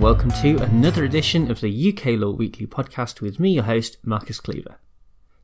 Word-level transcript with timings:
welcome 0.00 0.30
to 0.30 0.56
another 0.62 1.04
edition 1.04 1.50
of 1.50 1.60
the 1.60 1.92
UK 1.92 2.18
Law 2.18 2.30
Weekly 2.30 2.66
podcast 2.66 3.20
with 3.20 3.38
me, 3.38 3.50
your 3.50 3.64
host, 3.64 3.98
Marcus 4.02 4.40
Cleaver. 4.40 4.78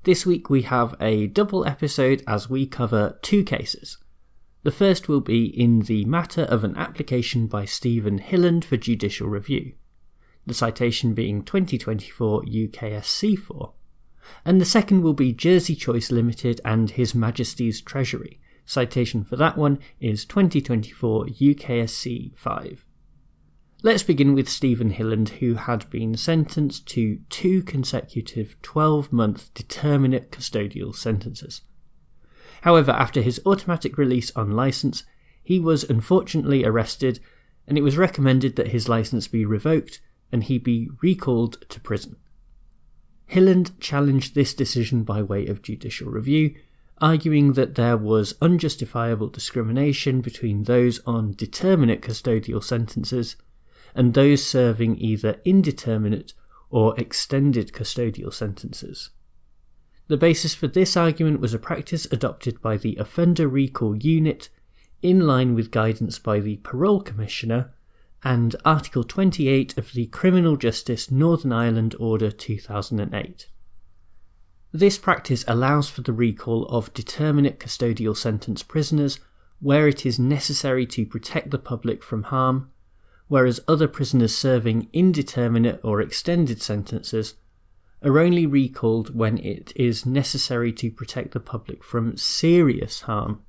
This 0.05 0.25
week 0.25 0.49
we 0.49 0.63
have 0.63 0.95
a 1.03 1.27
double 1.27 1.67
episode 1.67 2.23
as 2.27 2.49
we 2.49 2.67
cover 2.67 3.19
two 3.21 3.45
cases. 3.45 3.99
The 4.63 4.71
first 4.71 5.07
will 5.07 5.21
be 5.21 5.45
in 5.45 5.81
the 5.81 6.07
matter 6.07 6.45
of 6.45 6.65
an 6.65 6.75
application 6.79 7.47
by 7.47 7.67
Stephen 7.67 8.19
Hilland 8.19 8.65
for 8.65 8.79
judicial 8.79 9.29
review, 9.29 9.75
the 10.47 10.55
citation 10.55 11.13
being 11.13 11.45
2024 11.45 12.45
UKSC 12.45 13.39
4, 13.39 13.73
and 14.47 14.59
the 14.63 14.65
second 14.65 15.03
will 15.03 15.13
be 15.13 15.35
Jersey 15.35 15.75
Choice 15.75 16.11
Limited 16.11 16.59
and 16.65 16.93
His 16.93 17.15
Majesty's 17.15 17.83
Treasury. 17.83 18.41
Citation 18.65 19.25
for 19.25 19.37
that 19.37 19.59
one 19.59 19.79
is 20.01 20.25
2024 20.25 21.27
UKSC 21.27 22.35
5. 22.35 22.86
Let's 23.87 24.03
begin 24.03 24.35
with 24.35 24.49
Stephen 24.49 24.91
Hilland, 24.91 25.29
who 25.39 25.55
had 25.55 25.89
been 25.91 26.17
sentenced 26.17 26.89
to 26.89 27.21
two 27.31 27.63
consecutive 27.63 28.61
12 28.61 29.13
month 29.13 29.55
determinate 29.55 30.33
custodial 30.33 30.93
sentences. 30.93 31.61
However, 32.63 32.91
after 32.91 33.23
his 33.23 33.41
automatic 33.47 33.97
release 33.97 34.33
on 34.35 34.51
licence, 34.51 35.05
he 35.41 35.61
was 35.61 35.85
unfortunately 35.85 36.65
arrested, 36.65 37.21
and 37.69 37.79
it 37.79 37.83
was 37.83 37.97
recommended 37.97 38.57
that 38.57 38.73
his 38.73 38.89
licence 38.89 39.29
be 39.29 39.45
revoked 39.45 40.01
and 40.33 40.43
he 40.43 40.59
be 40.59 40.91
recalled 41.01 41.65
to 41.69 41.79
prison. 41.79 42.17
Hilland 43.27 43.79
challenged 43.79 44.35
this 44.35 44.53
decision 44.53 45.05
by 45.05 45.23
way 45.23 45.47
of 45.47 45.63
judicial 45.63 46.11
review, 46.11 46.57
arguing 47.01 47.53
that 47.53 47.77
there 47.77 47.97
was 47.97 48.35
unjustifiable 48.43 49.29
discrimination 49.29 50.23
between 50.23 50.65
those 50.65 50.99
on 51.07 51.35
determinate 51.35 52.03
custodial 52.03 52.65
sentences 52.65 53.37
and 53.97 54.13
those 54.13 54.47
serving 54.47 55.01
either 55.01 55.41
indeterminate 55.45 56.35
or 56.71 56.99
extended 57.01 57.73
custodial 57.73 58.33
sentences. 58.33 59.11
The 60.09 60.19
basis 60.19 60.55
for 60.55 60.69
this 60.69 60.97
argument 60.97 61.41
was 61.41 61.55
a 61.55 61.59
practice 61.59 62.07
adopted 62.13 62.61
by 62.61 62.77
the 62.77 62.97
Offender 62.97 63.49
Recall 63.49 63.97
Unit 63.97 64.51
in 65.03 65.27
line 65.27 65.55
with 65.55 65.71
guidance 65.71 66.19
by 66.19 66.41
the 66.41 66.59
Parole 66.59 67.01
Commissioner 67.01 67.73
and 68.23 68.55
Article 68.65 69.03
28 69.03 69.77
of 69.79 69.93
the 69.93 70.07
Criminal 70.07 70.57
Justice 70.57 71.11
Northern 71.11 71.53
Ireland 71.53 71.97
Order 71.99 72.31
2008. 72.31 73.49
This 74.73 74.99
practice 74.99 75.45
allows 75.49 75.89
for 75.89 76.03
the 76.03 76.13
recall 76.13 76.67
of 76.67 76.93
determinate 76.93 77.59
custodial 77.59 78.17
sentence 78.17 78.63
prisoners 78.63 79.21
where 79.61 79.89
it 79.89 80.05
is 80.05 80.19
necessary 80.19 80.85
to 80.87 81.07
protect 81.07 81.51
the 81.51 81.59
public 81.59 82.03
from 82.03 82.25
harm 82.25 82.71
whereas 83.29 83.61
other 83.67 83.89
prisoners 83.89 84.37
serving 84.37 84.89
indeterminate 84.93 85.81
or 85.83 86.01
extended 86.01 86.63
sentences 86.63 87.35
are 88.03 88.19
only 88.19 88.47
recalled 88.47 89.15
when 89.15 89.39
it 89.39 89.73
is 89.75 90.07
necessary 90.07 90.73
to 90.73 90.91
protect 90.91 91.33
the 91.33 91.41
public 91.41 91.83
from 91.83 92.17
serious 92.17 93.03
harm. 93.03 93.43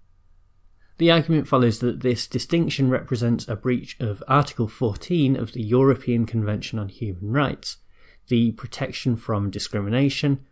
The 0.97 1.11
argument 1.11 1.47
follows 1.47 1.79
that 1.79 1.99
this 1.99 2.25
distinction 2.25 2.89
represents 2.89 3.47
a 3.47 3.55
breach 3.55 3.99
of 3.99 4.23
Article 4.27 4.67
14 4.67 5.35
of 5.35 5.51
the 5.51 5.61
European 5.61 6.25
Convention 6.25 6.79
on 6.79 6.89
Human 6.89 7.31
Rights, 7.31 7.77
the 8.29 8.53
protection 8.53 9.15
from 9.15 9.51
discrimination, 9.51 10.45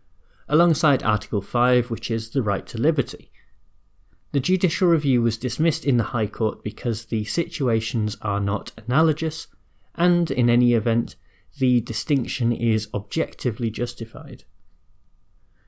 alongside 0.47 1.01
Article 1.01 1.41
5, 1.41 1.89
which 1.89 2.11
is 2.11 2.29
the 2.29 2.43
right 2.43 2.67
to 2.67 2.77
liberty. 2.77 3.31
The 4.35 4.41
judicial 4.41 4.89
review 4.89 5.21
was 5.21 5.37
dismissed 5.37 5.85
in 5.85 5.95
the 5.95 6.11
High 6.11 6.27
Court 6.27 6.61
because 6.61 7.05
the 7.05 7.23
situations 7.23 8.17
are 8.21 8.41
not 8.41 8.73
analogous, 8.75 9.47
and 9.95 10.29
in 10.29 10.49
any 10.49 10.73
event, 10.73 11.15
the 11.57 11.79
distinction 11.79 12.51
is 12.51 12.89
objectively 12.93 13.69
justified. 13.69 14.43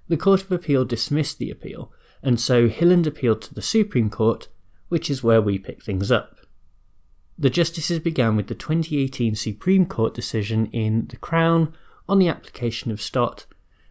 The 0.10 0.18
Court 0.18 0.44
of 0.44 0.52
Appeal 0.52 0.84
dismissed 0.84 1.40
the 1.40 1.50
appeal, 1.50 1.94
and 2.22 2.42
so 2.42 2.68
Hilland 2.68 3.08
appealed 3.08 3.42
to 3.44 3.54
the 3.54 3.62
Supreme 3.62 4.10
Court, 4.10 4.50
which 4.90 5.10
is 5.10 5.24
where 5.24 5.42
we 5.42 5.58
pick 5.58 5.82
things 5.82 6.12
up. 6.12 6.36
The 7.40 7.50
justices 7.50 8.00
began 8.00 8.36
with 8.36 8.48
the 8.48 8.54
2018 8.54 9.36
Supreme 9.36 9.86
Court 9.86 10.14
decision 10.14 10.66
in 10.74 11.08
The 11.08 11.16
Crown 11.16 11.74
on 12.10 12.20
the 12.20 12.28
application 12.28 12.92
of 12.92 13.02
Stott 13.02 13.46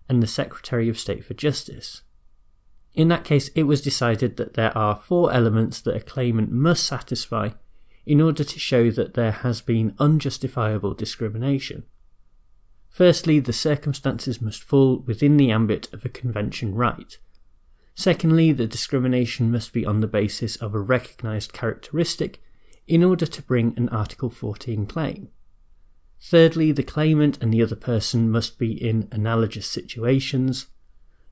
and 0.07 0.23
the 0.23 0.27
Secretary 0.27 0.91
of 0.91 0.99
State 0.99 1.25
for 1.25 1.33
Justice. 1.33 2.03
In 2.97 3.09
that 3.09 3.25
case, 3.25 3.49
it 3.55 3.65
was 3.65 3.83
decided 3.83 4.39
that 4.39 4.55
there 4.55 4.77
are 4.77 4.97
four 4.97 5.33
elements 5.33 5.81
that 5.83 5.95
a 5.95 6.01
claimant 6.01 6.51
must 6.51 6.85
satisfy 6.85 7.51
in 8.07 8.23
order 8.23 8.43
to 8.43 8.59
show 8.59 8.91
that 8.91 9.15
there 9.15 9.33
has 9.33 9.61
been 9.61 9.95
unjustifiable 9.99 10.95
discrimination. 10.95 11.85
Firstly, 12.89 13.39
the 13.39 13.53
circumstances 13.53 14.41
must 14.41 14.65
fall 14.65 15.01
within 15.01 15.37
the 15.37 15.51
ambit 15.51 15.93
of 15.93 16.07
a 16.07 16.09
convention 16.09 16.75
right. 16.75 17.19
Secondly, 17.95 18.53
the 18.53 18.67
discrimination 18.67 19.53
must 19.53 19.75
be 19.75 19.85
on 19.85 20.01
the 20.01 20.07
basis 20.07 20.57
of 20.57 20.75
a 20.75 20.81
recognised 20.81 21.53
characteristic 21.53 22.41
in 22.87 23.05
order 23.05 23.27
to 23.27 23.43
bring 23.43 23.75
an 23.77 23.91
Article 23.91 24.31
14 24.31 24.87
claim. 24.87 25.29
Thirdly, 26.21 26.73
the 26.73 26.83
claimant 26.83 27.37
and 27.43 27.53
the 27.53 27.63
other 27.63 27.77
person 27.77 28.31
must 28.31 28.59
be 28.59 28.73
in 28.73 29.09
analogous 29.13 29.67
situations. 29.67 30.69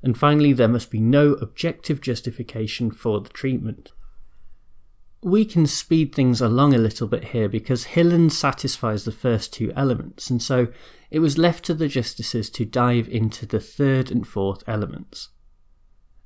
And 0.04 0.18
finally, 0.18 0.52
there 0.52 0.68
must 0.68 0.90
be 0.90 1.00
no 1.00 1.32
objective 1.32 2.02
justification 2.02 2.90
for 2.90 3.22
the 3.22 3.30
treatment. 3.30 3.92
We 5.22 5.46
can 5.46 5.66
speed 5.66 6.14
things 6.14 6.42
along 6.42 6.74
a 6.74 6.78
little 6.78 7.08
bit 7.08 7.28
here 7.28 7.48
because 7.48 7.86
Hilland 7.86 8.32
satisfies 8.32 9.06
the 9.06 9.12
first 9.12 9.54
two 9.54 9.72
elements, 9.74 10.28
and 10.28 10.42
so 10.42 10.68
it 11.10 11.20
was 11.20 11.38
left 11.38 11.64
to 11.64 11.74
the 11.74 11.88
justices 11.88 12.50
to 12.50 12.66
dive 12.66 13.08
into 13.08 13.46
the 13.46 13.60
third 13.60 14.10
and 14.10 14.28
fourth 14.28 14.62
elements. 14.66 15.30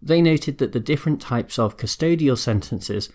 They 0.02 0.22
noted 0.22 0.58
that 0.58 0.72
the 0.72 0.80
different 0.80 1.20
types 1.20 1.56
of 1.56 1.76
custodial 1.76 2.36
sentences 2.36 3.10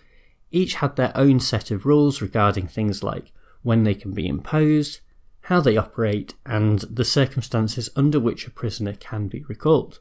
each 0.50 0.76
had 0.76 0.96
their 0.96 1.14
own 1.14 1.40
set 1.40 1.70
of 1.70 1.84
rules 1.84 2.22
regarding 2.22 2.68
things 2.68 3.02
like 3.02 3.32
when 3.62 3.84
they 3.84 3.94
can 3.94 4.14
be 4.14 4.26
imposed, 4.26 5.00
how 5.42 5.60
they 5.60 5.76
operate, 5.76 6.32
and 6.46 6.78
the 6.80 7.04
circumstances 7.04 7.90
under 7.94 8.18
which 8.18 8.46
a 8.46 8.50
prisoner 8.50 8.94
can 8.94 9.28
be 9.28 9.44
recalled. 9.46 10.00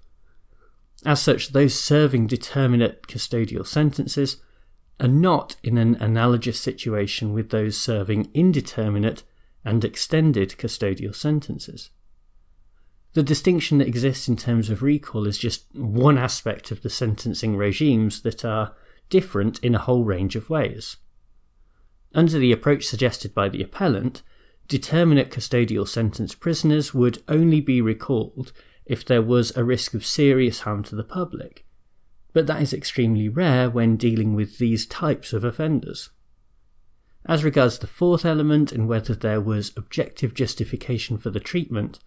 As 1.05 1.21
such, 1.21 1.49
those 1.49 1.77
serving 1.77 2.27
determinate 2.27 3.07
custodial 3.07 3.65
sentences 3.65 4.37
are 4.99 5.07
not 5.07 5.55
in 5.63 5.77
an 5.77 5.95
analogous 5.95 6.59
situation 6.59 7.33
with 7.33 7.49
those 7.49 7.77
serving 7.77 8.29
indeterminate 8.33 9.23
and 9.65 9.83
extended 9.83 10.51
custodial 10.57 11.13
sentences. 11.13 11.89
The 13.13 13.23
distinction 13.23 13.77
that 13.77 13.87
exists 13.87 14.27
in 14.27 14.37
terms 14.37 14.69
of 14.69 14.81
recall 14.81 15.27
is 15.27 15.37
just 15.37 15.65
one 15.75 16.17
aspect 16.17 16.71
of 16.71 16.81
the 16.81 16.89
sentencing 16.89 17.57
regimes 17.57 18.21
that 18.21 18.43
are 18.43 18.73
different 19.09 19.59
in 19.59 19.75
a 19.75 19.79
whole 19.79 20.03
range 20.03 20.35
of 20.35 20.49
ways. 20.49 20.97
Under 22.15 22.39
the 22.39 22.51
approach 22.51 22.85
suggested 22.85 23.33
by 23.33 23.49
the 23.49 23.61
appellant, 23.61 24.23
determinate 24.67 25.29
custodial 25.29 25.87
sentence 25.87 26.33
prisoners 26.33 26.93
would 26.93 27.21
only 27.27 27.61
be 27.61 27.81
recalled 27.81 28.51
if 28.85 29.05
there 29.05 29.21
was 29.21 29.55
a 29.55 29.63
risk 29.63 29.93
of 29.93 30.05
serious 30.05 30.61
harm 30.61 30.83
to 30.83 30.95
the 30.95 31.03
public, 31.03 31.65
but 32.33 32.47
that 32.47 32.61
is 32.61 32.73
extremely 32.73 33.29
rare 33.29 33.69
when 33.69 33.95
dealing 33.95 34.33
with 34.33 34.57
these 34.57 34.85
types 34.85 35.33
of 35.33 35.43
offenders. 35.43 36.09
As 37.25 37.43
regards 37.43 37.79
the 37.79 37.87
fourth 37.87 38.25
element 38.25 38.71
and 38.71 38.87
whether 38.87 39.15
there 39.15 39.39
was 39.39 39.71
objective 39.77 40.33
justification 40.33 41.17
for 41.17 41.29
the 41.29 41.39
treatment, 41.39 41.99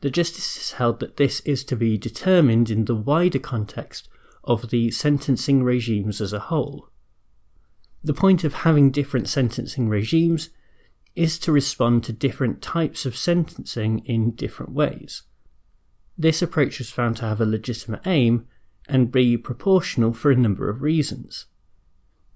the 0.00 0.10
justices 0.10 0.72
held 0.72 1.00
that 1.00 1.16
this 1.16 1.40
is 1.40 1.64
to 1.64 1.76
be 1.76 1.96
determined 1.96 2.70
in 2.70 2.84
the 2.84 2.94
wider 2.94 3.38
context 3.38 4.08
of 4.44 4.70
the 4.70 4.90
sentencing 4.90 5.62
regimes 5.62 6.20
as 6.20 6.32
a 6.32 6.40
whole. 6.40 6.88
The 8.02 8.14
point 8.14 8.44
of 8.44 8.54
having 8.54 8.90
different 8.90 9.28
sentencing 9.28 9.88
regimes 9.88 10.50
is 11.14 11.38
to 11.40 11.52
respond 11.52 12.04
to 12.04 12.12
different 12.12 12.62
types 12.62 13.04
of 13.04 13.16
sentencing 13.16 14.00
in 14.00 14.30
different 14.32 14.72
ways. 14.72 15.22
This 16.20 16.42
approach 16.42 16.78
was 16.78 16.90
found 16.90 17.16
to 17.16 17.24
have 17.24 17.40
a 17.40 17.46
legitimate 17.46 18.02
aim 18.06 18.46
and 18.86 19.10
be 19.10 19.38
proportional 19.38 20.12
for 20.12 20.30
a 20.30 20.36
number 20.36 20.68
of 20.68 20.82
reasons. 20.82 21.46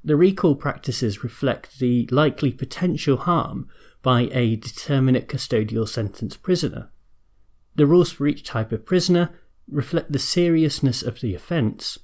The 0.03 0.17
recall 0.17 0.55
practices 0.55 1.23
reflect 1.23 1.79
the 1.79 2.09
likely 2.11 2.51
potential 2.51 3.19
harm 3.19 3.69
by 4.01 4.31
a 4.33 4.57
determinate 4.57 5.29
custodial 5.29 5.87
sentence 5.87 6.35
prisoner. 6.35 6.93
The 7.75 7.85
rules 7.85 8.11
for 8.11 8.27
each 8.27 8.43
type 8.43 8.73
of 8.73 8.87
prisoner 8.87 9.39
reflect 9.71 10.13
the 10.13 10.19
seriousness 10.19 11.03
of 11.03 11.21
the 11.21 11.35
offence, 11.35 11.99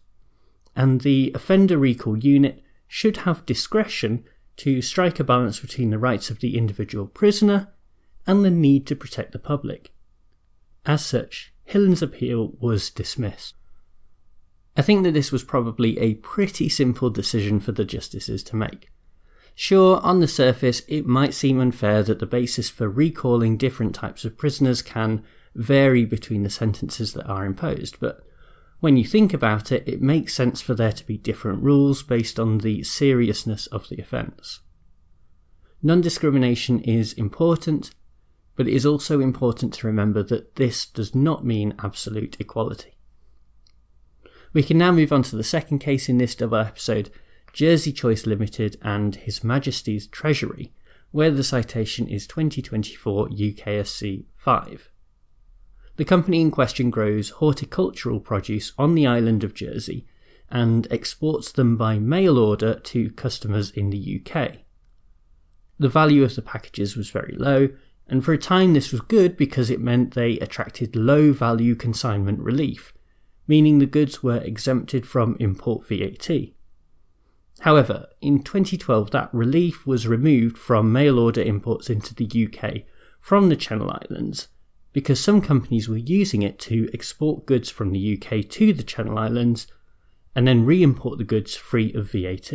and 0.77 1.01
the 1.01 1.33
offender 1.35 1.79
recall 1.79 2.19
unit 2.19 2.63
should 2.89 3.19
have 3.19 3.47
discretion 3.47 4.25
to 4.59 4.83
strike 4.83 5.19
a 5.19 5.25
balance 5.25 5.61
between 5.61 5.89
the 5.89 5.99
rights 5.99 6.29
of 6.29 6.41
the 6.41 6.59
individual 6.59 7.07
prisoner 7.07 7.73
and 8.27 8.45
the 8.45 8.51
need 8.51 8.87
to 8.89 8.95
protect 8.95 9.33
the 9.33 9.39
public. 9.39 9.95
As 10.85 11.05
such, 11.05 11.55
Hilland's 11.71 12.03
appeal 12.03 12.57
was 12.59 12.91
dismissed. 12.91 13.55
I 14.77 14.83
think 14.83 15.05
that 15.05 15.15
this 15.15 15.31
was 15.31 15.45
probably 15.45 15.97
a 16.01 16.15
pretty 16.15 16.69
simple 16.69 17.11
decision 17.11 17.61
for 17.61 17.71
the 17.71 17.85
justices 17.85 18.43
to 18.45 18.57
make. 18.57 18.91
Sure, 19.55 20.01
on 20.01 20.19
the 20.19 20.27
surface, 20.27 20.83
it 20.89 21.07
might 21.07 21.33
seem 21.33 21.61
unfair 21.61 22.03
that 22.03 22.19
the 22.19 22.27
basis 22.27 22.69
for 22.69 22.89
recalling 22.89 23.57
different 23.57 23.95
types 23.95 24.25
of 24.25 24.37
prisoners 24.37 24.83
can 24.83 25.23
vary 25.55 26.05
between 26.05 26.43
the 26.43 26.51
sentences 26.51 27.13
that 27.13 27.27
are 27.27 27.45
imposed, 27.45 28.01
but 28.01 28.25
when 28.81 28.97
you 28.97 29.05
think 29.05 29.33
about 29.33 29.71
it, 29.71 29.87
it 29.87 30.03
makes 30.03 30.35
sense 30.35 30.61
for 30.61 30.75
there 30.75 30.91
to 30.91 31.07
be 31.07 31.19
different 31.19 31.63
rules 31.63 32.03
based 32.03 32.41
on 32.41 32.59
the 32.59 32.83
seriousness 32.83 33.69
of 33.69 33.89
the 33.89 34.01
offence. 34.01 34.59
Non 35.85 36.01
discrimination 36.01 36.81
is 36.81 37.13
important, 37.13 37.93
but 38.61 38.69
it 38.69 38.75
is 38.75 38.85
also 38.85 39.21
important 39.21 39.73
to 39.73 39.87
remember 39.87 40.23
that 40.23 40.57
this 40.57 40.85
does 40.85 41.15
not 41.15 41.43
mean 41.43 41.73
absolute 41.79 42.37
equality. 42.39 42.95
We 44.53 44.63
can 44.63 44.77
now 44.77 44.93
move 44.93 45.15
on 45.15 45.23
to 45.23 45.37
the 45.37 45.43
second 45.43 45.79
case 45.79 46.11
in 46.11 46.19
this 46.19 46.35
double 46.35 46.59
episode 46.59 47.11
Jersey 47.55 47.91
Choice 47.91 48.27
Limited 48.27 48.77
and 48.83 49.17
His 49.17 49.43
Majesty's 49.43 50.07
Treasury, 50.07 50.75
where 51.11 51.31
the 51.31 51.43
citation 51.43 52.07
is 52.07 52.27
2024 52.27 53.29
UKSC 53.29 54.27
5. 54.37 54.91
The 55.97 56.05
company 56.05 56.43
in 56.43 56.51
question 56.51 56.91
grows 56.91 57.31
horticultural 57.31 58.21
produce 58.21 58.75
on 58.77 58.95
the 58.95 59.07
island 59.07 59.43
of 59.43 59.55
Jersey 59.55 60.07
and 60.51 60.87
exports 60.91 61.51
them 61.51 61.79
by 61.79 61.99
mail 61.99 62.37
order 62.39 62.75
to 62.75 63.11
customers 63.13 63.71
in 63.71 63.89
the 63.89 64.21
UK. 64.21 64.59
The 65.79 65.89
value 65.89 66.25
of 66.25 66.35
the 66.35 66.43
packages 66.43 66.95
was 66.95 67.09
very 67.09 67.35
low, 67.39 67.71
and 68.11 68.25
for 68.25 68.33
a 68.33 68.39
time 68.39 68.75
this 68.75 68.91
was 68.91 69.01
good 69.03 69.37
because 69.37 69.71
it 69.71 69.81
meant 69.81 70.15
they 70.15 70.33
attracted 70.41 70.97
low 70.97 71.33
value 71.33 71.77
consignment 71.77 72.41
relief, 72.41 72.93
meaning 73.47 73.79
the 73.79 73.87
goods 73.87 74.23
were 74.23 74.39
exempted 74.39 75.07
from 75.07 75.37
import 75.39 75.87
VAT. 75.87 76.29
However, 77.61 78.09
in 78.21 78.43
2012, 78.43 79.13
that 79.13 79.33
relief 79.33 79.87
was 79.87 80.09
removed 80.09 80.59
from 80.59 80.93
mail 80.93 81.19
order 81.19 81.43
imports 81.43 81.89
into 81.89 82.15
the 82.15 82.47
UK 82.47 82.83
from 83.21 83.49
the 83.49 83.57
Channel 83.57 83.91
Islands 83.91 84.49
because 84.93 85.21
some 85.21 85.41
companies 85.41 85.89
were 85.89 85.97
using 85.97 86.43
it 86.43 86.59
to 86.59 86.91
export 86.93 87.47
goods 87.47 87.71
from 87.71 87.93
the 87.93 88.19
UK 88.19 88.49
to 88.51 88.73
the 88.73 88.83
Channel 88.83 89.19
Islands 89.19 89.69
and 90.35 90.49
then 90.49 90.65
re 90.65 90.83
import 90.83 91.19
the 91.19 91.25
goods 91.25 91.55
free 91.55 91.93
of 91.93 92.11
VAT. 92.11 92.53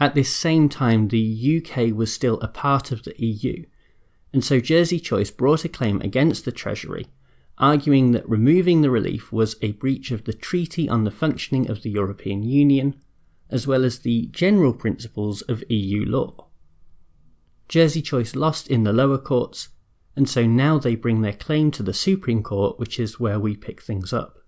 At 0.00 0.14
this 0.16 0.34
same 0.34 0.68
time, 0.68 1.08
the 1.08 1.62
UK 1.62 1.94
was 1.94 2.12
still 2.12 2.40
a 2.40 2.48
part 2.48 2.90
of 2.90 3.04
the 3.04 3.14
EU, 3.24 3.64
and 4.32 4.44
so 4.44 4.60
Jersey 4.60 4.98
Choice 4.98 5.30
brought 5.30 5.64
a 5.64 5.68
claim 5.68 6.00
against 6.00 6.44
the 6.44 6.52
Treasury, 6.52 7.06
arguing 7.58 8.12
that 8.12 8.28
removing 8.28 8.82
the 8.82 8.90
relief 8.90 9.32
was 9.32 9.56
a 9.62 9.72
breach 9.72 10.10
of 10.10 10.24
the 10.24 10.32
Treaty 10.32 10.88
on 10.88 11.04
the 11.04 11.10
Functioning 11.10 11.70
of 11.70 11.82
the 11.82 11.90
European 11.90 12.42
Union 12.42 12.96
as 13.52 13.66
well 13.66 13.84
as 13.84 13.98
the 13.98 14.26
general 14.32 14.72
principles 14.72 15.42
of 15.42 15.62
EU 15.68 16.04
law. 16.06 16.48
Jersey 17.68 18.00
Choice 18.00 18.34
lost 18.34 18.66
in 18.66 18.84
the 18.84 18.94
lower 18.94 19.18
courts, 19.18 19.68
and 20.16 20.28
so 20.28 20.46
now 20.46 20.78
they 20.78 20.96
bring 20.96 21.20
their 21.20 21.34
claim 21.34 21.70
to 21.72 21.82
the 21.82 21.92
Supreme 21.92 22.42
Court, 22.42 22.78
which 22.78 22.98
is 22.98 23.20
where 23.20 23.38
we 23.38 23.54
pick 23.54 23.82
things 23.82 24.12
up. 24.12 24.38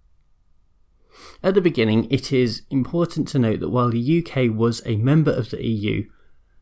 At 1.42 1.54
the 1.54 1.60
beginning, 1.60 2.10
it 2.10 2.32
is 2.32 2.62
important 2.70 3.28
to 3.28 3.38
note 3.38 3.60
that 3.60 3.68
while 3.68 3.90
the 3.90 4.26
UK 4.26 4.54
was 4.54 4.82
a 4.84 4.96
member 4.96 5.30
of 5.30 5.50
the 5.50 5.64
EU, 5.64 6.08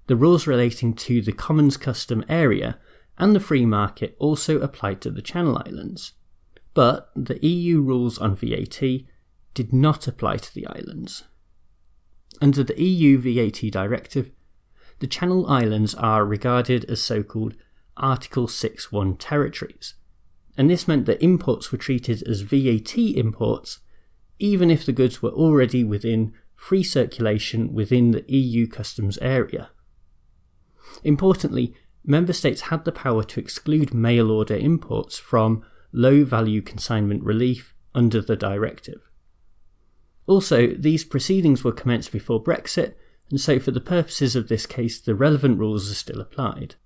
the 0.09 0.17
rules 0.17 0.47
relating 0.47 0.95
to 0.95 1.23
the 1.23 1.33
Commons 1.33 1.77
Custom 1.77 2.25
Area 2.29 2.79
and 3.19 3.35
the 3.35 3.41
free 3.41 3.67
market 3.67 4.17
also 4.19 4.61
applied 4.61 5.01
to 5.03 5.11
the 5.11 5.23
Channel 5.23 5.63
Islands. 5.67 6.13
But 6.75 7.11
the 7.15 7.45
EU 7.47 7.81
rules 7.81 8.19
on 8.19 8.37
VAT 8.37 8.81
did 9.55 9.73
not 9.73 10.09
apply 10.09 10.39
to 10.39 10.55
the 10.55 10.67
islands. 10.67 11.25
Under 12.41 12.65
the 12.65 12.81
EU 12.83 13.19
VAT 13.19 13.71
directive, 13.71 14.31
the 15.01 15.07
Channel 15.07 15.47
Islands 15.47 15.95
are 15.95 16.25
regarded 16.25 16.85
as 16.87 17.03
so 17.03 17.23
called 17.23 17.55
Article 17.97 18.47
6.1 18.47 19.17
territories, 19.19 19.95
and 20.57 20.71
this 20.71 20.89
meant 20.89 21.07
that 21.07 21.23
imports 21.23 21.71
were 21.71 21.79
treated 21.79 22.23
as 22.27 22.41
VAT 22.41 22.97
imports 22.97 23.81
even 24.43 24.73
if 24.73 24.85
the 24.85 24.93
goods 24.93 25.23
were 25.23 25.31
already 25.31 25.85
within 25.85 26.33
free 26.57 26.83
circulation 26.83 27.73
within 27.73 28.11
the 28.11 28.25
EU 28.27 28.67
customs 28.67 29.17
area. 29.19 29.71
Importantly, 31.05 31.75
member 32.05 32.33
states 32.33 32.63
had 32.63 32.85
the 32.85 32.93
power 32.93 33.23
to 33.25 33.41
exclude 33.41 33.95
mail 33.95 34.31
order 34.31 34.57
imports 34.57 35.19
from 35.19 35.65
low 35.93 36.25
value 36.25 36.63
consignment 36.63 37.23
relief 37.23 37.75
under 37.95 38.21
the 38.21 38.37
directive. 38.37 39.01
Also, 40.27 40.69
these 40.69 41.05
proceedings 41.05 41.65
were 41.65 41.73
commenced 41.73 42.13
before 42.13 42.43
Brexit, 42.43 42.95
and 43.31 43.41
so 43.41 43.59
for 43.59 43.71
the 43.71 43.81
purposes 43.81 44.37
of 44.37 44.49
this 44.49 44.67
case, 44.67 45.01
the 45.01 45.15
relevant 45.15 45.59
rules 45.59 45.91
are 45.91 45.95
still 45.95 46.21
applied. 46.21 46.77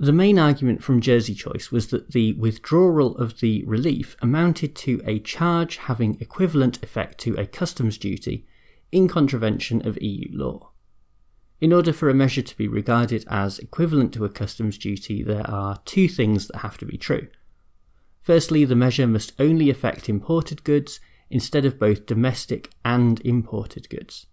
The 0.00 0.12
main 0.12 0.38
argument 0.38 0.84
from 0.84 1.00
Jersey 1.00 1.34
Choice 1.34 1.72
was 1.72 1.88
that 1.88 2.12
the 2.12 2.34
withdrawal 2.34 3.16
of 3.16 3.40
the 3.40 3.64
relief 3.64 4.16
amounted 4.22 4.76
to 4.76 5.02
a 5.04 5.18
charge 5.18 5.76
having 5.78 6.20
equivalent 6.20 6.80
effect 6.84 7.18
to 7.22 7.34
a 7.34 7.46
customs 7.46 7.98
duty 7.98 8.46
in 8.92 9.08
contravention 9.08 9.84
of 9.86 10.00
EU 10.00 10.28
law. 10.30 10.70
In 11.60 11.72
order 11.72 11.92
for 11.92 12.08
a 12.08 12.14
measure 12.14 12.42
to 12.42 12.56
be 12.56 12.68
regarded 12.68 13.24
as 13.28 13.58
equivalent 13.58 14.14
to 14.14 14.24
a 14.24 14.28
customs 14.28 14.78
duty, 14.78 15.24
there 15.24 15.48
are 15.50 15.80
two 15.84 16.08
things 16.08 16.46
that 16.46 16.58
have 16.58 16.78
to 16.78 16.86
be 16.86 16.96
true. 16.96 17.28
Firstly, 18.22 18.64
the 18.64 18.76
measure 18.76 19.06
must 19.06 19.32
only 19.40 19.68
affect 19.68 20.08
imported 20.08 20.62
goods 20.62 21.00
instead 21.30 21.64
of 21.64 21.78
both 21.78 22.06
domestic 22.06 22.70
and 22.84 23.20
imported 23.22 23.88
goods. 23.88 24.26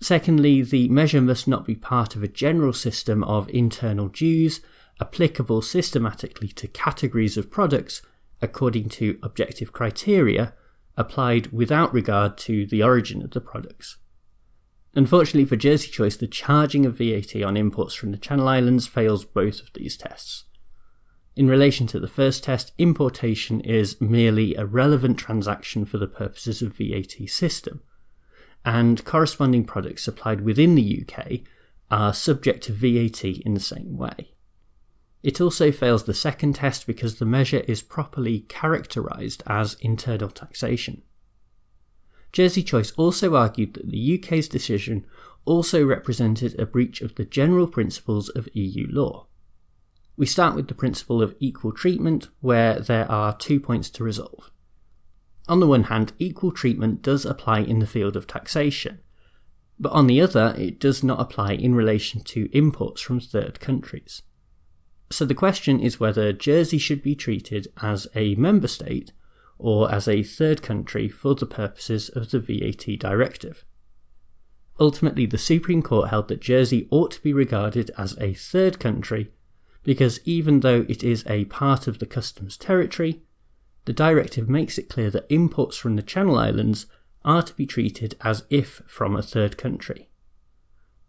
Secondly, 0.00 0.62
the 0.62 0.88
measure 0.88 1.20
must 1.20 1.48
not 1.48 1.66
be 1.66 1.74
part 1.74 2.14
of 2.14 2.22
a 2.22 2.28
general 2.28 2.72
system 2.72 3.24
of 3.24 3.48
internal 3.50 4.08
dues 4.08 4.60
applicable 5.00 5.62
systematically 5.62 6.48
to 6.48 6.68
categories 6.68 7.36
of 7.36 7.50
products 7.50 8.02
according 8.40 8.88
to 8.88 9.18
objective 9.22 9.72
criteria 9.72 10.54
applied 10.96 11.48
without 11.48 11.92
regard 11.92 12.38
to 12.38 12.66
the 12.66 12.82
origin 12.82 13.22
of 13.22 13.30
the 13.30 13.40
products. 13.40 13.96
Unfortunately 14.94 15.44
for 15.44 15.56
Jersey 15.56 15.88
Choice, 15.88 16.16
the 16.16 16.26
charging 16.26 16.84
of 16.84 16.98
VAT 16.98 17.40
on 17.42 17.56
imports 17.56 17.94
from 17.94 18.10
the 18.10 18.18
Channel 18.18 18.48
Islands 18.48 18.86
fails 18.86 19.24
both 19.24 19.60
of 19.60 19.72
these 19.72 19.96
tests. 19.96 20.44
In 21.36 21.48
relation 21.48 21.86
to 21.88 22.00
the 22.00 22.08
first 22.08 22.42
test, 22.42 22.72
importation 22.76 23.60
is 23.60 24.00
merely 24.00 24.56
a 24.56 24.66
relevant 24.66 25.16
transaction 25.16 25.84
for 25.84 25.98
the 25.98 26.08
purposes 26.08 26.60
of 26.60 26.76
VAT 26.76 27.28
system, 27.28 27.82
and 28.64 29.04
corresponding 29.04 29.64
products 29.64 30.02
supplied 30.02 30.40
within 30.40 30.74
the 30.74 31.02
UK 31.02 31.40
are 31.90 32.12
subject 32.12 32.64
to 32.64 32.72
VAT 32.72 33.24
in 33.24 33.54
the 33.54 33.60
same 33.60 33.96
way. 33.96 34.34
It 35.22 35.40
also 35.40 35.70
fails 35.70 36.04
the 36.04 36.14
second 36.14 36.54
test 36.54 36.86
because 36.86 37.16
the 37.16 37.26
measure 37.26 37.60
is 37.68 37.82
properly 37.82 38.40
characterised 38.40 39.42
as 39.46 39.76
internal 39.80 40.30
taxation. 40.30 41.02
Jersey 42.32 42.62
Choice 42.62 42.92
also 42.92 43.34
argued 43.34 43.74
that 43.74 43.90
the 43.90 44.18
UK's 44.18 44.48
decision 44.48 45.04
also 45.44 45.84
represented 45.84 46.58
a 46.58 46.66
breach 46.66 47.00
of 47.00 47.14
the 47.14 47.24
general 47.24 47.66
principles 47.66 48.28
of 48.28 48.48
EU 48.52 48.86
law. 48.90 49.26
We 50.16 50.26
start 50.26 50.54
with 50.54 50.68
the 50.68 50.74
principle 50.74 51.22
of 51.22 51.34
equal 51.40 51.72
treatment, 51.72 52.28
where 52.40 52.78
there 52.78 53.10
are 53.10 53.36
two 53.36 53.58
points 53.58 53.88
to 53.90 54.04
resolve. 54.04 54.50
On 55.48 55.60
the 55.60 55.66
one 55.66 55.84
hand, 55.84 56.12
equal 56.18 56.52
treatment 56.52 57.02
does 57.02 57.24
apply 57.24 57.60
in 57.60 57.78
the 57.78 57.86
field 57.86 58.16
of 58.16 58.26
taxation, 58.26 59.00
but 59.78 59.92
on 59.92 60.06
the 60.06 60.20
other, 60.20 60.54
it 60.58 60.78
does 60.78 61.02
not 61.02 61.20
apply 61.20 61.54
in 61.54 61.74
relation 61.74 62.20
to 62.24 62.50
imports 62.52 63.00
from 63.00 63.18
third 63.18 63.60
countries. 63.60 64.22
So 65.10 65.24
the 65.24 65.34
question 65.34 65.80
is 65.80 65.98
whether 65.98 66.32
Jersey 66.32 66.78
should 66.78 67.02
be 67.02 67.14
treated 67.14 67.68
as 67.82 68.06
a 68.14 68.34
member 68.36 68.68
state 68.68 69.12
or 69.60 69.92
as 69.92 70.08
a 70.08 70.22
third 70.22 70.62
country 70.62 71.08
for 71.08 71.34
the 71.34 71.46
purposes 71.46 72.08
of 72.10 72.30
the 72.30 72.40
VAT 72.40 72.98
directive. 72.98 73.64
Ultimately, 74.78 75.26
the 75.26 75.38
Supreme 75.38 75.82
Court 75.82 76.08
held 76.08 76.28
that 76.28 76.40
Jersey 76.40 76.88
ought 76.90 77.10
to 77.12 77.22
be 77.22 77.32
regarded 77.32 77.90
as 77.98 78.16
a 78.18 78.32
third 78.32 78.80
country 78.80 79.30
because 79.82 80.20
even 80.24 80.60
though 80.60 80.84
it 80.88 81.02
is 81.02 81.24
a 81.26 81.44
part 81.46 81.86
of 81.86 81.98
the 81.98 82.06
customs 82.06 82.56
territory, 82.56 83.22
the 83.84 83.92
directive 83.92 84.48
makes 84.48 84.78
it 84.78 84.88
clear 84.88 85.10
that 85.10 85.26
imports 85.30 85.76
from 85.76 85.96
the 85.96 86.02
Channel 86.02 86.38
Islands 86.38 86.86
are 87.24 87.42
to 87.42 87.54
be 87.54 87.66
treated 87.66 88.16
as 88.22 88.44
if 88.50 88.82
from 88.86 89.16
a 89.16 89.22
third 89.22 89.56
country. 89.56 90.08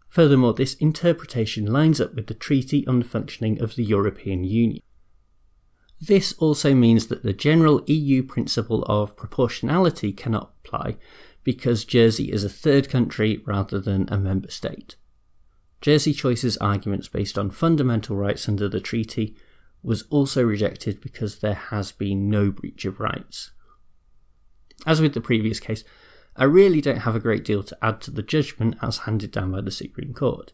Furthermore, 0.08 0.52
this 0.52 0.74
interpretation 0.74 1.66
lines 1.66 2.00
up 2.00 2.14
with 2.14 2.26
the 2.26 2.34
Treaty 2.34 2.86
on 2.86 2.98
the 2.98 3.04
Functioning 3.04 3.60
of 3.62 3.76
the 3.76 3.84
European 3.84 4.44
Union. 4.44 4.82
This 6.04 6.32
also 6.38 6.74
means 6.74 7.06
that 7.06 7.22
the 7.22 7.32
general 7.32 7.84
EU 7.86 8.24
principle 8.24 8.82
of 8.88 9.16
proportionality 9.16 10.12
cannot 10.12 10.52
apply 10.64 10.96
because 11.44 11.84
Jersey 11.84 12.32
is 12.32 12.42
a 12.42 12.48
third 12.48 12.88
country 12.88 13.40
rather 13.46 13.78
than 13.78 14.08
a 14.08 14.18
member 14.18 14.50
state. 14.50 14.96
Jersey 15.80 16.12
Choice's 16.12 16.56
arguments 16.56 17.06
based 17.06 17.38
on 17.38 17.52
fundamental 17.52 18.16
rights 18.16 18.48
under 18.48 18.68
the 18.68 18.80
treaty 18.80 19.36
was 19.84 20.02
also 20.10 20.42
rejected 20.42 21.00
because 21.00 21.38
there 21.38 21.54
has 21.54 21.92
been 21.92 22.28
no 22.28 22.50
breach 22.50 22.84
of 22.84 22.98
rights. 22.98 23.52
As 24.84 25.00
with 25.00 25.14
the 25.14 25.20
previous 25.20 25.60
case, 25.60 25.84
I 26.34 26.44
really 26.44 26.80
don't 26.80 27.02
have 27.02 27.14
a 27.14 27.20
great 27.20 27.44
deal 27.44 27.62
to 27.62 27.78
add 27.80 28.00
to 28.02 28.10
the 28.10 28.22
judgment 28.24 28.74
as 28.82 28.98
handed 28.98 29.30
down 29.30 29.52
by 29.52 29.60
the 29.60 29.70
Supreme 29.70 30.14
Court. 30.14 30.52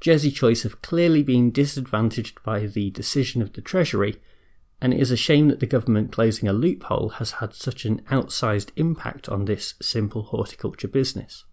Jersey 0.00 0.30
Choice 0.30 0.62
have 0.62 0.80
clearly 0.80 1.22
been 1.22 1.50
disadvantaged 1.50 2.42
by 2.42 2.60
the 2.60 2.88
decision 2.88 3.42
of 3.42 3.52
the 3.52 3.60
Treasury, 3.60 4.16
and 4.80 4.94
it 4.94 5.00
is 5.00 5.10
a 5.10 5.16
shame 5.16 5.48
that 5.48 5.60
the 5.60 5.66
government 5.66 6.12
closing 6.12 6.48
a 6.48 6.52
loophole 6.52 7.10
has 7.10 7.32
had 7.32 7.54
such 7.54 7.84
an 7.84 8.00
outsized 8.10 8.70
impact 8.76 9.28
on 9.28 9.44
this 9.44 9.74
simple 9.82 10.22
horticulture 10.22 10.88
business. 10.88 11.44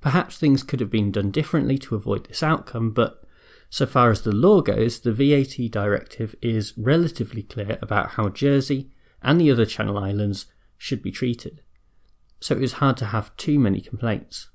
Perhaps 0.00 0.36
things 0.36 0.62
could 0.62 0.80
have 0.80 0.90
been 0.90 1.10
done 1.10 1.30
differently 1.30 1.78
to 1.78 1.94
avoid 1.94 2.26
this 2.26 2.42
outcome, 2.42 2.90
but 2.90 3.24
so 3.70 3.86
far 3.86 4.10
as 4.10 4.22
the 4.22 4.32
law 4.32 4.60
goes, 4.60 5.00
the 5.00 5.12
VAT 5.12 5.70
directive 5.70 6.36
is 6.42 6.74
relatively 6.76 7.42
clear 7.42 7.78
about 7.80 8.10
how 8.10 8.28
Jersey 8.28 8.90
and 9.22 9.40
the 9.40 9.50
other 9.50 9.64
Channel 9.64 9.98
Islands 9.98 10.46
should 10.76 11.02
be 11.02 11.10
treated. 11.10 11.62
So 12.40 12.54
it 12.54 12.60
was 12.60 12.74
hard 12.74 12.98
to 12.98 13.06
have 13.06 13.34
too 13.36 13.58
many 13.58 13.80
complaints. 13.80 14.50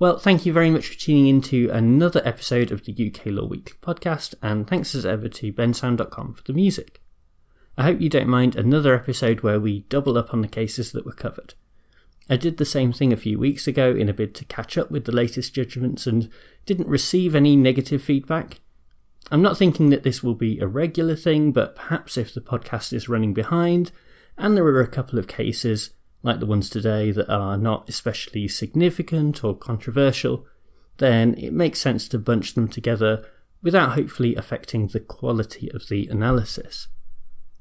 Well, 0.00 0.16
thank 0.16 0.46
you 0.46 0.52
very 0.52 0.70
much 0.70 0.86
for 0.86 0.94
tuning 0.94 1.26
in 1.26 1.40
to 1.42 1.70
another 1.70 2.22
episode 2.24 2.70
of 2.70 2.84
the 2.84 2.92
UK 2.92 3.26
Law 3.26 3.46
Weekly 3.46 3.76
podcast, 3.82 4.36
and 4.40 4.64
thanks 4.64 4.94
as 4.94 5.04
ever 5.04 5.28
to 5.28 5.52
bensound.com 5.52 6.34
for 6.34 6.42
the 6.44 6.52
music. 6.52 7.02
I 7.76 7.82
hope 7.82 8.00
you 8.00 8.08
don't 8.08 8.28
mind 8.28 8.54
another 8.54 8.94
episode 8.94 9.40
where 9.40 9.58
we 9.58 9.80
double 9.88 10.16
up 10.16 10.32
on 10.32 10.40
the 10.40 10.46
cases 10.46 10.92
that 10.92 11.04
were 11.04 11.10
covered. 11.10 11.54
I 12.30 12.36
did 12.36 12.58
the 12.58 12.64
same 12.64 12.92
thing 12.92 13.12
a 13.12 13.16
few 13.16 13.40
weeks 13.40 13.66
ago 13.66 13.90
in 13.90 14.08
a 14.08 14.14
bid 14.14 14.36
to 14.36 14.44
catch 14.44 14.78
up 14.78 14.88
with 14.88 15.04
the 15.04 15.10
latest 15.10 15.52
judgments 15.52 16.06
and 16.06 16.30
didn't 16.64 16.86
receive 16.86 17.34
any 17.34 17.56
negative 17.56 18.00
feedback. 18.00 18.60
I'm 19.32 19.42
not 19.42 19.58
thinking 19.58 19.90
that 19.90 20.04
this 20.04 20.22
will 20.22 20.36
be 20.36 20.60
a 20.60 20.68
regular 20.68 21.16
thing, 21.16 21.50
but 21.50 21.74
perhaps 21.74 22.16
if 22.16 22.32
the 22.32 22.40
podcast 22.40 22.92
is 22.92 23.08
running 23.08 23.34
behind 23.34 23.90
and 24.36 24.56
there 24.56 24.64
are 24.64 24.80
a 24.80 24.86
couple 24.86 25.18
of 25.18 25.26
cases, 25.26 25.90
like 26.22 26.40
the 26.40 26.46
ones 26.46 26.68
today, 26.68 27.10
that 27.12 27.30
are 27.30 27.56
not 27.56 27.88
especially 27.88 28.48
significant 28.48 29.44
or 29.44 29.56
controversial, 29.56 30.46
then 30.98 31.34
it 31.34 31.52
makes 31.52 31.80
sense 31.80 32.08
to 32.08 32.18
bunch 32.18 32.54
them 32.54 32.68
together 32.68 33.24
without 33.62 33.92
hopefully 33.92 34.34
affecting 34.36 34.88
the 34.88 35.00
quality 35.00 35.70
of 35.72 35.88
the 35.88 36.06
analysis. 36.08 36.88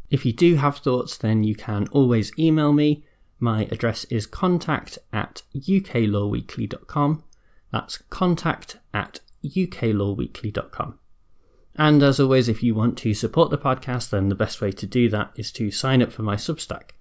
If 0.10 0.26
you 0.26 0.34
do 0.34 0.56
have 0.56 0.78
thoughts, 0.78 1.18
then 1.18 1.44
you 1.44 1.56
can 1.56 1.88
always 1.92 2.32
email 2.38 2.74
me. 2.74 3.06
My 3.40 3.68
address 3.72 4.06
is 4.06 4.26
contact 4.26 4.98
at 5.14 5.44
uklawweekly.com. 5.56 7.24
That's 7.72 7.98
contact 8.10 8.80
at 8.94 9.20
uklawweekly.com. 9.44 11.00
And 11.76 12.02
as 12.02 12.20
always, 12.20 12.50
if 12.50 12.64
you 12.64 12.74
want 12.74 12.98
to 13.00 13.14
support 13.14 13.52
the 13.52 13.58
podcast, 13.58 14.10
then 14.10 14.30
the 14.30 14.36
best 14.36 14.62
way 14.62 14.72
to 14.72 14.86
do 14.88 15.10
that 15.10 15.32
is 15.36 15.52
to 15.54 15.70
sign 15.70 16.02
up 16.02 16.12
for 16.12 16.24
my 16.24 16.36
Substack 16.36 16.92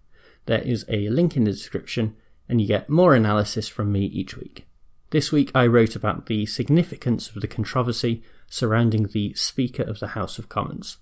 there 0.46 0.62
is 0.62 0.84
a 0.88 1.08
link 1.08 1.36
in 1.36 1.44
the 1.44 1.52
description 1.52 2.16
and 2.48 2.60
you 2.60 2.66
get 2.66 2.88
more 2.88 3.14
analysis 3.14 3.68
from 3.68 3.92
me 3.92 4.04
each 4.06 4.36
week. 4.36 4.66
This 5.10 5.30
week 5.30 5.50
I 5.54 5.66
wrote 5.66 5.94
about 5.94 6.26
the 6.26 6.46
significance 6.46 7.28
of 7.30 7.40
the 7.40 7.48
controversy 7.48 8.22
surrounding 8.48 9.08
the 9.08 9.34
Speaker 9.34 9.82
of 9.82 10.00
the 10.00 10.08
House 10.08 10.38
of 10.38 10.48
Commons. 10.48 10.98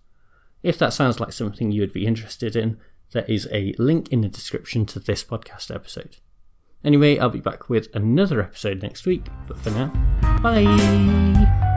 If 0.62 0.78
that 0.78 0.92
sounds 0.92 1.20
like 1.20 1.32
something 1.32 1.70
you 1.70 1.82
would 1.82 1.92
be 1.92 2.06
interested 2.06 2.56
in, 2.56 2.78
there 3.12 3.24
is 3.28 3.48
a 3.52 3.74
link 3.78 4.08
in 4.10 4.22
the 4.22 4.28
description 4.28 4.86
to 4.86 4.98
this 4.98 5.22
podcast 5.22 5.74
episode. 5.74 6.16
Anyway, 6.82 7.18
I'll 7.18 7.30
be 7.30 7.40
back 7.40 7.68
with 7.68 7.88
another 7.94 8.42
episode 8.42 8.82
next 8.82 9.06
week, 9.06 9.26
but 9.46 9.58
for 9.58 9.70
now, 9.70 9.88
bye! 10.42 11.73